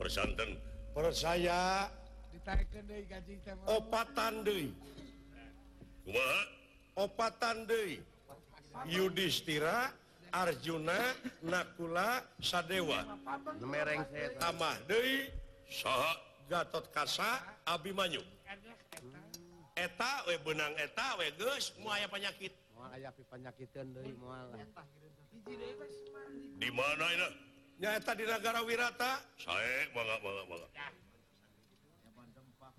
Persanten. 0.00 0.56
Persaya. 0.94 1.90
Opat 2.44 2.84
deh 2.84 3.08
gaji 3.08 3.40
Opatan 6.92 7.64
deh 7.64 7.96
Yudhistira. 8.84 10.03
Arjuna 10.34 10.98
nakula 11.46 12.26
Sadewa. 12.42 13.06
Mereng 13.62 14.02
Gatot 16.44 16.90
kasa 16.90 17.40
Abimanyu. 17.64 18.20
Eta 19.78 20.26
we 20.26 20.38
benang 20.42 20.74
eta 20.78 21.18
we 21.18 21.30
geus 21.38 21.74
moal 21.82 21.98
semuanya 21.98 22.08
penyakit 22.10 22.52
moal 24.20 24.46
di 26.54 26.70
mana? 26.70 27.26
Nyata 27.74 28.12
di 28.14 28.22
negara 28.22 28.62
Wirata. 28.62 29.18
Saya 29.40 29.90
banget 29.90 30.18
banget 30.22 30.46
banget 30.46 30.70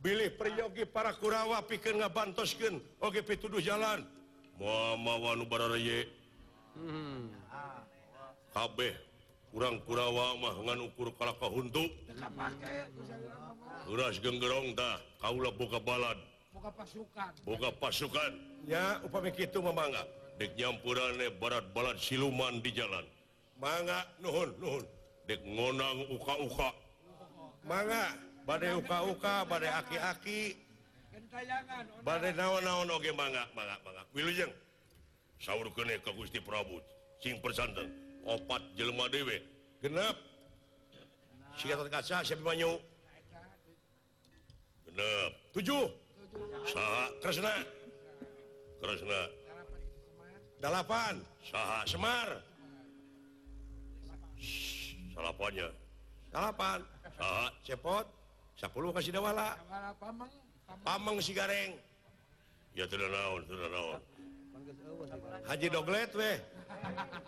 bilih 0.05 0.29
priyogi 0.37 0.85
para 0.85 1.17
Kurawa 1.17 1.65
pikeun 1.65 1.97
ngabantoskeun 1.97 2.77
oge 3.01 3.25
pituduh 3.25 3.57
jalan. 3.57 4.05
Moal 4.61 5.01
mawa 5.01 5.33
nu 5.33 5.49
Bararaye 5.49 6.07
hmm. 6.77 7.44
kabeh 8.55 8.95
kurang 9.51 9.83
Kurawa 9.83 10.39
mah 10.39 10.55
ngan 10.63 10.79
ukur 10.87 11.11
Kalaka 11.19 11.51
untuk 11.51 11.91
luras 13.91 14.15
genggerong 14.23 14.71
dah 14.71 14.95
Kaula 15.19 15.51
boga 15.51 15.83
balad 15.83 16.15
boga 17.43 17.69
pasukan. 17.77 18.31
Ya 18.65 18.97
upami 19.05 19.29
itu 19.35 19.59
mangga. 19.61 20.01
Dek 20.41 20.57
nyampurane 20.57 21.29
barat 21.37 21.61
balad 21.77 22.01
siluman 22.01 22.57
di 22.59 22.73
jalan. 22.73 23.05
Mangga 23.61 24.01
nuhun 24.17 24.49
nuhun. 24.57 24.85
Dek 25.29 25.45
ngonang 25.45 26.09
uka-uka. 26.09 26.73
Mangga 27.69 28.17
badai 28.49 28.73
uka-uka 28.81 29.45
badai 29.45 29.71
aki-aki. 29.77 30.57
Badai 32.01 32.33
naon-naon 32.33 32.89
oge 32.89 33.13
mangga 33.13 33.45
mangga 33.53 33.77
mangga. 33.85 34.01
Wilujeng. 34.17 34.51
Sahur 35.37 35.69
kene 35.77 36.01
ke 36.01 36.09
Gusti 36.17 36.41
Prabu 36.41 36.81
sing 37.21 37.37
persanteng 37.43 38.04
opat 38.25 38.61
Jelma 38.73 39.05
tujuh. 45.53 45.85
Saha 46.67 47.05
kresna. 47.21 47.53
Kresna. 48.81 49.21
8 50.59 51.51
sah 51.51 51.83
Semar. 51.85 52.29
Salapannya 55.15 55.67
salapan 56.33 56.79
sah 57.15 57.49
cepot. 57.63 58.05
10 58.55 58.71
kasih 58.71 59.11
dawala 59.15 59.55
pameng 60.83 61.19
si 61.21 61.31
gareng. 61.35 61.75
Ya 62.75 62.87
tidak 62.87 63.11
naon 63.11 63.41
tidak 63.47 63.69
naon. 63.71 64.01
Haji 65.45 65.67
Doglet 65.69 66.11
weh. 66.17 66.37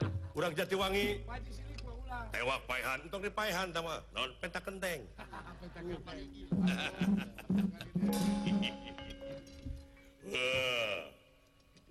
kurang 0.37 0.53
Jatiwangi 0.53 1.17
tewak 2.29 2.61
paihan 2.69 3.01
untuk 3.09 3.25
dipaihan 3.25 3.73
sama 3.73 4.05
non 4.13 4.29
peta 4.37 4.61
kenteng. 4.61 5.01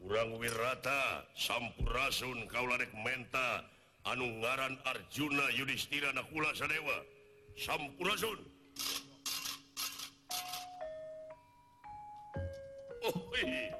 Kurang 0.07 0.31
eh, 0.39 0.39
wirata 0.39 1.27
sampurasun 1.35 2.47
kaularek 2.47 2.95
menta 3.03 3.67
anu 4.07 4.39
ngaran 4.39 4.79
Arjuna 4.87 5.51
Yudhistira 5.59 6.15
nakula 6.15 6.55
sadewa. 6.55 7.03
Sampurasun. 7.59 8.39
Oh, 13.11 13.19
hii. 13.35 13.76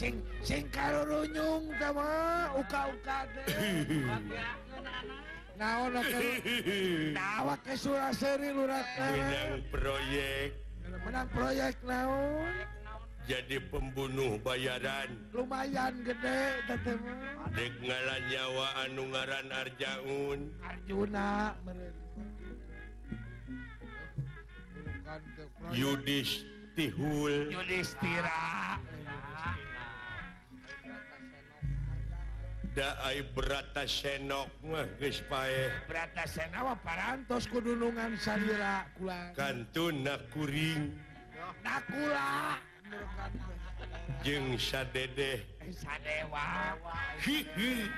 sing 0.00 0.16
sing 0.40 0.64
karo 0.72 1.04
runyung 1.04 1.68
sama 1.76 2.08
uka-uka 2.56 3.28
naon 5.60 5.92
dawa 7.12 7.52
ke 7.68 7.76
Suraseri 7.76 8.48
lurat 8.48 8.80
menang 8.96 9.60
proyek. 9.68 10.56
Menang 11.04 11.28
proyek 11.36 11.76
naon? 11.84 12.48
Jadi 13.28 13.60
pembunuh 13.68 14.40
bayaran. 14.40 15.12
Lumayan 15.36 16.00
gede 16.00 16.64
tetemu 16.64 17.12
dek 17.52 17.72
ngalan 17.84 18.22
nyawa 18.32 18.66
anu 18.88 19.02
ngaran 19.12 19.46
Arjaun. 19.52 20.38
Arjuna 20.64 21.52
Yudis 25.76 26.48
Tihul 26.72 27.52
Yudhistira. 27.52 28.80
daai 32.70 33.26
berata 33.34 33.82
senok 33.82 34.46
berata 35.90 36.22
mah 36.62 36.78
parantos 36.86 37.50
kudunungan 37.50 38.14
salira 38.22 38.86
kula. 38.94 39.34
Kantun 39.34 40.06
nakuring. 40.06 40.94
Nakula. 41.66 42.56
Jeng 44.22 44.54
sadedeh. 44.54 45.42
Eh, 45.60 45.72
sadewa. 45.74 46.76
Hihi 47.20 47.88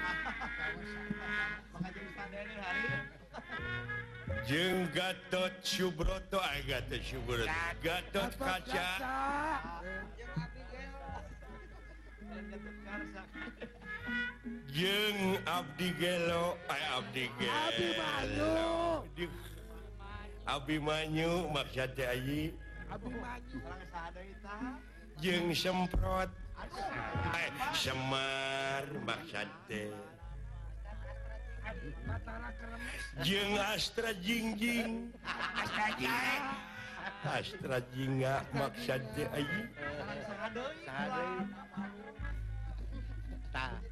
jeng 4.48 4.90
gatot 4.90 5.52
subroto 5.62 6.38
ay 6.42 6.60
gatot 6.66 7.02
subroto. 7.02 7.46
Gatot 7.80 8.32
kaca, 8.36 8.66
gatot 8.66 8.68
kaca. 8.68 8.88
jeng 14.72 15.36
Abdi 15.44 15.92
Gelo 16.00 16.56
eh, 16.72 16.96
Abdi 16.96 17.28
Gelo. 17.36 19.04
Abimanyu 20.48 21.52
maksud 21.52 21.92
Ayi. 22.00 22.56
Jeng 25.20 25.52
semprot. 25.52 26.32
Eh, 27.36 27.50
Semar 27.76 28.86
maksud 29.04 29.50
jeng 33.22 33.54
Astra 33.60 34.10
Jingjing 34.24 35.12
Astra 37.22 37.78
Jingga 37.92 38.40
ah, 38.40 38.42
maksud 38.56 39.04
Ayi. 39.36 39.60
Sahadai. 40.82 41.32
Tah. 43.52 43.91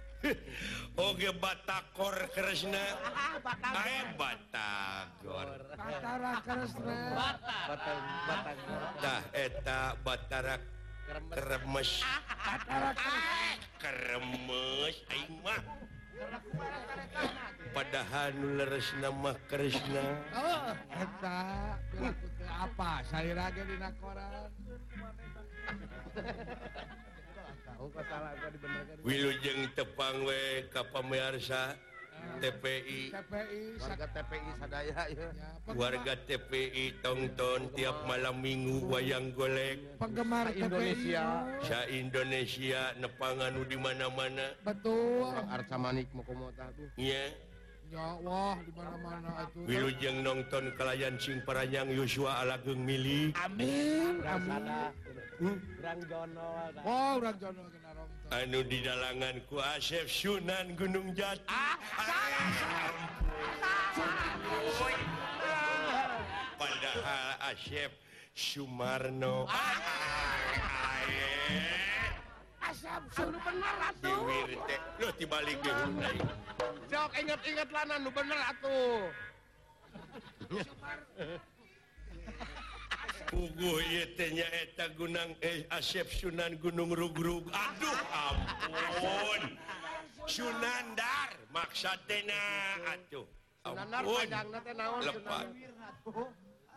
Oge 1.07 1.31
Batakor 1.41 2.29
Kresna 2.35 2.77
Ah, 3.21 3.35
bakal. 3.41 3.73
Ae 3.73 3.99
Batagor 4.17 5.49
Batara 5.73 6.33
Kresna. 6.45 6.99
Batang 7.67 8.01
batang. 8.29 8.59
Tah 9.01 9.21
eta 9.33 9.79
Batara 10.05 10.55
Kremes. 11.11 11.25
Kremes 11.33 11.91
Batara 12.45 12.91
Kremes 13.81 14.95
Aing 15.11 15.35
mah 15.41 15.61
Padahal 17.73 18.29
nu 18.37 18.47
leresna 18.61 19.09
mah 19.09 19.37
Kresna 19.49 20.05
Oh, 20.37 20.69
eta 20.93 21.39
perilaku 21.89 22.27
teu 22.37 22.49
apa? 22.51 23.01
Salirage 23.09 23.63
dina 23.65 23.89
koran. 23.97 24.51
Wilujeng 29.01 29.73
tepang 29.73 30.21
we 30.27 30.69
pamirsa. 30.69 31.73
TPI 32.37 33.13
warga 35.73 36.13
TPI 36.25 37.01
tongton 37.01 37.69
tiap 37.73 38.05
malam 38.05 38.41
minggu 38.41 38.85
wayang 38.89 39.33
golek. 39.33 39.81
Penggemar 39.97 40.53
Indonesia. 40.53 41.45
Sya 41.65 41.89
Indonesia 41.89 42.93
nepangan 42.97 43.57
di 43.65 43.77
mana-mana. 43.77 44.53
Betul. 44.61 45.33
Arca 45.49 45.77
Manik 45.77 46.09
mau 46.13 46.25
komo 46.25 46.49
Iya. 46.97 47.50
Jawa 47.91 48.55
dimana-mana 48.63 49.51
Wilujeng 49.67 50.23
nonton 50.23 50.71
kelayan 50.79 51.19
sing 51.19 51.43
paranyang 51.43 51.91
Yosua 51.91 52.39
alageng 52.39 52.87
mili. 52.87 53.35
Amin 53.35 54.23
hmm? 55.43 55.59
oh, 56.87 57.19
anu 58.31 58.63
di 58.63 58.79
dalangan 58.79 59.43
ku 59.51 59.59
Asep 59.59 60.07
Sunan 60.07 60.71
Gunung 60.79 61.11
Jati. 61.11 61.43
Ah, 61.51 61.75
ah, 61.75 61.99
ah, 61.99 62.31
ah 63.59 63.91
padahal 66.55 67.51
Asep 67.51 67.91
Sumarno. 68.31 69.51
Ah, 69.51 69.51
ah, 69.51 69.91
dibalik 75.17 75.59
inget-inget 77.17 77.69
lana 77.71 77.95
nu 77.99 78.09
bener 78.13 78.39
atuh 78.49 79.09
Puguh 83.31 83.79
ieu 83.87 84.03
teh 84.19 84.27
nya 84.35 84.43
eta 84.51 84.91
Gunung 84.99 85.39
eh 85.39 85.63
Asep 85.71 86.03
Sunan 86.11 86.59
Gunung 86.59 86.91
Rugrug. 86.91 87.47
Aduh 87.55 87.99
ampun. 88.11 89.55
Sunandar 90.27 91.39
maksudna 91.55 92.43
atuh. 92.91 93.23
Sunanar 93.63 94.03
panjangna 94.03 94.59
teh 94.59 94.73
naon? 94.75 95.01
Lepat. 95.07 95.45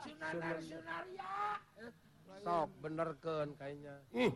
Sunanar 0.06 0.56
Sunarya. 0.62 1.34
Sok 2.46 2.70
benerkeun 2.78 3.48
kayaknya. 3.58 3.94
Hmm. 4.14 4.32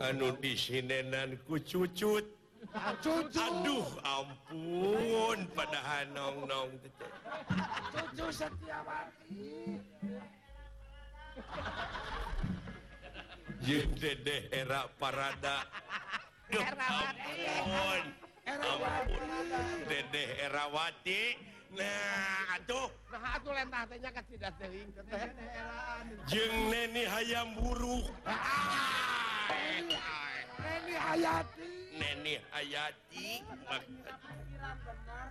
anu 0.00 0.32
di 0.38 0.52
sinenan 0.56 1.38
ku 1.46 1.58
cucut. 1.62 2.24
Aduh 2.74 3.86
ampun 4.02 5.38
padahal 5.54 6.04
nong 6.12 6.38
nong 6.50 6.70
cucu 7.94 8.26
setiawati. 8.34 9.78
Jeung 13.62 13.92
dedeh 13.96 14.50
era 14.50 14.90
parada. 14.98 15.64
Aduh 16.50 16.66
era 18.48 18.72
parada 18.82 19.62
dedeh 19.88 20.28
erawati 20.44 21.36
nah 21.76 22.56
atuh 22.56 22.88
Nah 23.08 23.36
atuh 23.36 23.52
lentah 23.52 23.82
teh 23.88 23.98
nya 23.98 24.10
tidak 24.14 24.52
teuing 24.56 24.88
teh. 24.92 25.04
jeung 26.30 26.56
neni 26.72 27.02
hayam 27.04 27.48
buruk 27.56 28.06
Neni 30.58 30.94
Hayati. 30.98 31.68
neni 31.96 32.34
hayati 32.52 33.28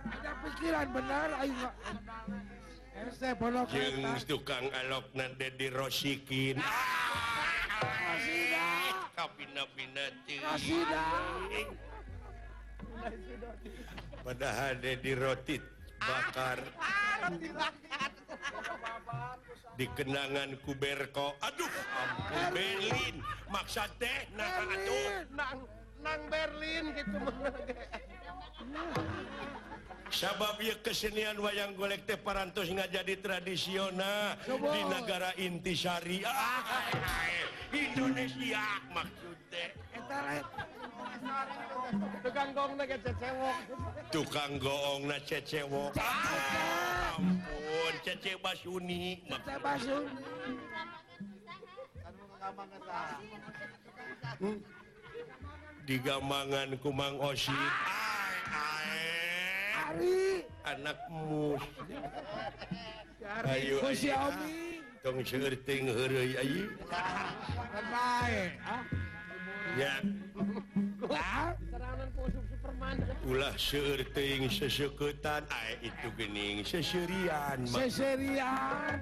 Ada 0.08 0.32
pikiran 0.42 0.88
benar 0.90 1.28
ayo. 1.44 1.68
Eh, 2.96 3.06
Ese 3.12 3.30
pondok 3.38 3.68
jeung 3.70 4.02
eta. 4.02 4.24
tukang 4.26 4.66
alokna 4.74 5.26
Dedi 5.38 5.68
Rosikin 5.70 6.56
Kasida. 7.78 8.66
kapina-pina 9.14 10.06
teu. 10.26 10.40
Kasida. 10.42 11.04
padahal 14.24 14.72
Dedi 14.82 15.12
Rotit 15.14 15.62
bakar. 16.00 16.58
Dikenangan 19.78 20.58
kuberko 20.66 21.38
Aduh 21.38 21.70
ampun 21.94 22.44
Berlin. 22.50 23.14
Maksud 23.46 23.90
teh 24.02 24.26
nang 24.34 25.62
nang 26.02 26.20
Berlin 26.26 26.94
gitu. 26.98 27.18
Sababnya 30.08 30.74
kesenian 30.80 31.36
wayang 31.36 31.76
golek 31.76 32.08
teh 32.08 32.16
parantos 32.16 32.66
nggak 32.66 32.90
jadi 32.90 33.14
tradisional 33.20 34.40
di 34.48 34.82
negara 34.88 35.30
intisari 35.36 36.24
ah, 36.24 36.64
Indonesia 37.70 38.64
maksud 38.90 39.38
teh. 39.52 39.70
tukang 42.22 42.50
gong 42.52 42.72
na 42.76 42.84
cecewok. 42.84 43.58
Tukang 44.12 44.52
goong 44.60 45.02
na 45.08 45.16
cecewok. 45.24 45.92
Ah, 45.96 47.16
ampun 47.16 47.94
cece 48.04 48.32
basuni. 48.40 49.20
Cece 49.26 49.54
basuni. 49.60 50.14
Ku 56.78 56.90
Mang 56.92 57.18
gamangan 57.18 57.48
ah. 57.48 57.48
Ai, 57.48 58.36
ai. 58.52 59.00
Ari. 59.88 60.20
Anak 60.68 60.98
mus. 61.08 61.64
Si 63.48 64.04
Xiaomi. 64.04 64.52
Ah, 64.52 65.02
tong 65.02 65.22
seurting 65.24 65.88
heureuy 65.88 66.34
ai 66.36 66.66
ulah 73.28 73.52
syting 73.60 74.48
sesekutan 74.48 75.44
itu 75.84 76.08
gening 76.16 76.64
seserian 76.64 77.60
seserian. 77.68 78.96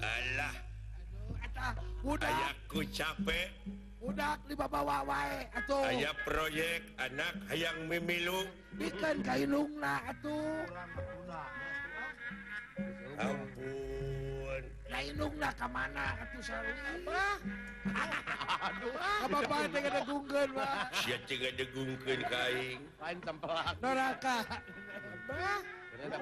Allah 0.00 0.54
udah. 2.06 2.54
Aku 2.72 2.82
capek. 2.90 3.61
budak 4.12 4.38
dibawa 4.44 5.00
wae 5.08 5.48
atuh. 5.56 5.88
aya 5.88 6.12
proyek 6.28 6.84
anak 7.00 7.32
hayang 7.48 7.88
mimilu 7.88 8.44
bikin 8.76 9.24
kainungna 9.24 10.04
atuh. 10.04 10.68
Ampun. 13.16 14.62
Kainungna 14.92 15.48
ka 15.56 15.64
mana 15.64 16.06
atuh 16.20 16.42
sarung 16.44 16.76
mah 17.08 17.40
aduh. 18.68 18.94
Apa 19.00 19.56
teh 19.72 19.80
degungkeun 19.80 20.50
mah 20.52 20.92
sia 21.00 21.16
teh 21.24 21.40
degungkeun 21.56 22.20
ka 22.28 22.40
aing. 22.52 22.80
Lain 23.00 23.18
tempelak 23.24 23.76
neraka. 23.80 24.36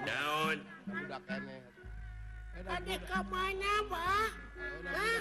Naon? 0.06 0.58
Budak 0.86 1.22
keneh 1.26 1.62
Adik 2.60 3.00
kamana, 3.08 3.74
Bah? 3.88 4.28
Hah? 4.92 5.20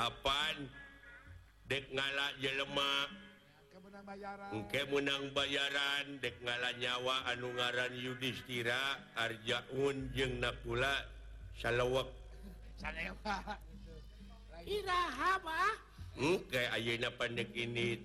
Apaan? 0.00 0.56
dek 1.66 1.84
ngala 1.90 2.26
jelemak 2.38 3.10
mungkin 4.54 4.84
menang 4.94 5.24
bayaran 5.34 6.06
dek 6.22 6.38
ngala 6.38 6.70
nyawa 6.78 7.26
anu 7.34 7.50
ngaran 7.58 7.90
Yudhistira 7.98 9.02
Arjaun 9.18 10.14
jeng 10.14 10.38
Nakula 10.38 11.02
salawak 11.58 12.06
Ayeuna 16.76 17.10
pandek 17.18 17.50
ini 17.54 17.98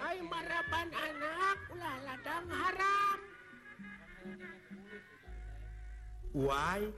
Ay 0.00 0.18
maraban 0.24 0.88
anak 0.94 1.58
ulah 1.68 1.96
ladang 2.06 2.46
haram 2.48 3.18
Why? 6.32 6.88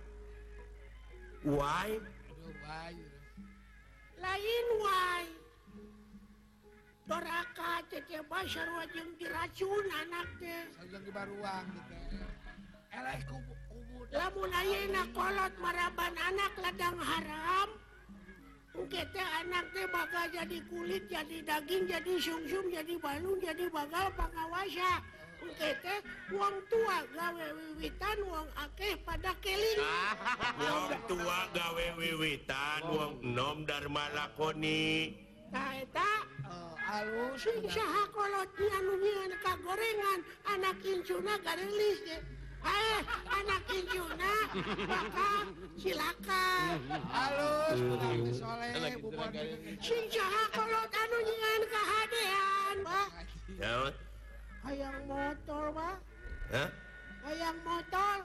Why? 1.42 1.98
Aduh, 1.98 2.54
why? 2.62 2.94
lain 4.18 4.66
Wai. 4.82 5.26
Doraka 7.04 7.84
Syarwajeng 8.44 9.16
diracun 9.16 9.86
anak 9.92 10.28
lamunkolot 14.14 15.54
maraban 15.58 16.14
anak 16.16 16.52
ladang 16.60 16.98
haram 17.00 17.68
Oke 18.74 19.06
teh 19.14 19.28
anak 19.38 19.70
teh 19.70 19.86
bakal 19.86 20.26
jadi 20.34 20.58
kulit 20.66 21.06
jadi 21.06 21.46
daging 21.46 21.86
jadi 21.86 22.14
sungsum 22.18 22.66
jadi 22.74 22.98
balung, 22.98 23.38
jadi 23.38 23.70
bakal 23.70 24.10
pangawasa. 24.18 24.98
uang 26.34 26.56
tua 26.72 26.98
gawe 27.14 27.46
wiwitan 27.52 28.18
wong 28.26 28.48
akeh 28.56 28.94
pada 29.04 29.32
keling 29.44 29.80
wong 30.62 30.90
tua 31.06 31.40
gawe 31.52 31.86
wiwitan 32.00 32.80
wong 32.88 33.12
nom 33.22 33.64
Dharma 33.68 34.08
lakoni. 34.14 35.14
Tak 35.54 36.26
singkolotnya 37.38 38.78
gorengan 39.64 40.20
anak 40.50 40.78
Incuna 40.82 41.34
garis 41.42 42.00
eh 42.64 43.00
anak 43.28 43.62
Incuna 43.70 44.34
silakan 45.78 46.78
halus 47.12 47.78
sing 49.82 50.04
kolot 50.54 50.90
anu 50.90 51.18
dengan 51.22 51.60
kehadean 51.70 52.76
Pak. 52.84 53.08
Hayang 54.64 55.00
motor, 55.04 55.64
Pak. 55.76 55.96
Hah? 56.48 56.68
Hayang 57.28 57.58
motor. 57.64 58.16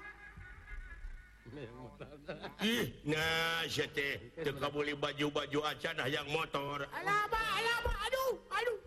Ih, 2.61 2.93
nah 3.09 3.65
sia 3.65 3.89
teh 3.89 4.21
teu 4.37 4.53
kabuli 4.55 4.93
baju-baju 4.93 5.59
acan 5.65 5.97
hayang 5.99 6.29
motor. 6.29 6.85
Alah, 6.95 7.25
Pak, 7.27 7.47
alah, 7.59 7.77
Pak. 7.83 7.97
Aduh, 8.07 8.33
aduh. 8.53 8.77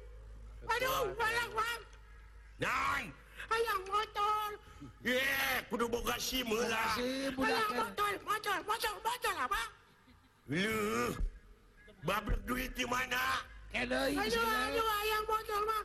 Aduh, 0.70 1.02
balak, 1.18 1.48
Pak. 1.52 1.80
nang 2.62 3.04
Hayang 3.50 3.82
motor. 3.84 4.48
eh 5.04 5.60
kudu 5.68 5.84
boga 5.90 6.16
SIM 6.16 6.48
heula. 6.48 6.84
Si 6.96 7.28
Hayang 7.36 7.72
motor, 7.76 8.12
motor, 8.24 8.56
motor, 8.64 8.94
motor, 9.04 9.34
apa? 9.36 9.62
luh 10.48 11.14
Babrek 12.02 12.40
duit 12.48 12.70
di 12.74 12.86
mana? 12.88 13.42
Kedai. 13.70 14.14
Aduh, 14.18 14.42
aduh, 14.42 14.86
hayang 14.86 15.24
motor, 15.26 15.60
Pak. 15.66 15.84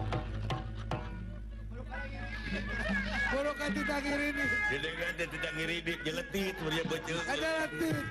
Buruk 3.31 3.55
kan 3.55 3.71
tidak 3.71 3.99
ngiridik. 4.03 4.49
Tidak 4.67 4.93
kan 4.99 5.13
tidak 5.15 5.51
ngiridit, 5.55 5.99
jeletit, 6.03 6.53
berjabut 6.59 6.99
jeletit. 7.07 7.31
Ada 7.31 7.49
letit. 7.63 8.05